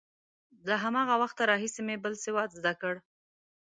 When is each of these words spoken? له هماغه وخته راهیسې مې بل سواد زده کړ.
له 0.67 0.75
هماغه 0.83 1.15
وخته 1.21 1.41
راهیسې 1.51 1.81
مې 1.87 1.95
بل 2.03 2.13
سواد 2.23 2.49
زده 2.59 2.73
کړ. 2.81 2.93